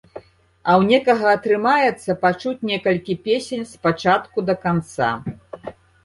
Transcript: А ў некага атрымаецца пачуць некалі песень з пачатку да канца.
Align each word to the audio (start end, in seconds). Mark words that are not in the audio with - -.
А 0.11 0.71
ў 0.75 0.81
некага 0.91 1.27
атрымаецца 1.39 2.15
пачуць 2.23 2.65
некалі 2.69 3.15
песень 3.27 3.67
з 3.73 3.83
пачатку 3.83 4.37
да 4.49 4.55
канца. 4.63 5.11